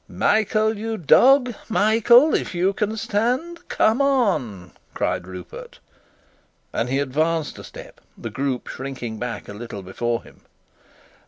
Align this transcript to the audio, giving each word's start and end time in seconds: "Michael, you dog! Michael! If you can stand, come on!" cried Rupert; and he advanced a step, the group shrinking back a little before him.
"Michael, 0.09 0.79
you 0.79 0.97
dog! 0.97 1.53
Michael! 1.69 2.33
If 2.33 2.55
you 2.55 2.73
can 2.73 2.97
stand, 2.97 3.59
come 3.69 4.01
on!" 4.01 4.71
cried 4.95 5.27
Rupert; 5.27 5.77
and 6.73 6.89
he 6.89 6.97
advanced 6.97 7.59
a 7.59 7.63
step, 7.63 8.01
the 8.17 8.31
group 8.31 8.67
shrinking 8.67 9.19
back 9.19 9.47
a 9.47 9.53
little 9.53 9.83
before 9.83 10.23
him. 10.23 10.41